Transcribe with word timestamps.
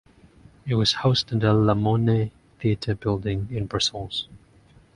It 0.65 0.73
was 0.73 0.93
housed 0.93 1.31
in 1.31 1.37
the 1.37 1.53
La 1.53 1.75
Monnaie 1.75 2.31
theatre 2.59 2.95
building 2.95 3.47
in 3.51 3.67
Brussels. 3.67 4.27